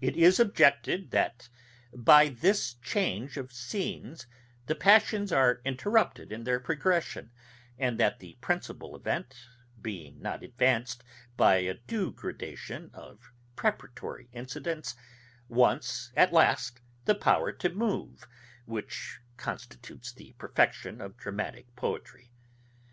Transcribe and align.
It 0.00 0.14
is 0.16 0.38
objected, 0.38 1.10
that 1.10 1.48
by 1.92 2.28
this 2.28 2.74
change 2.74 3.36
of 3.36 3.52
scenes 3.52 4.28
the 4.66 4.76
passions 4.76 5.32
are 5.32 5.60
interrupted 5.64 6.30
in 6.30 6.44
their 6.44 6.60
progression, 6.60 7.32
and 7.76 7.98
that 7.98 8.20
the 8.20 8.38
principal 8.40 8.94
event, 8.94 9.34
being 9.82 10.22
not 10.22 10.44
advanced 10.44 11.02
by 11.36 11.56
a 11.56 11.74
due 11.74 12.12
gradation 12.12 12.90
of 12.94 13.32
preparatory 13.56 14.28
incidents, 14.32 14.94
wants 15.48 16.12
at 16.16 16.32
last 16.32 16.80
the 17.06 17.16
power 17.16 17.50
to 17.50 17.70
move, 17.70 18.28
which 18.66 19.18
constitutes 19.36 20.12
the 20.12 20.32
perfection 20.38 21.00
of 21.00 21.16
dramatick 21.16 21.74
poetry. 21.74 22.30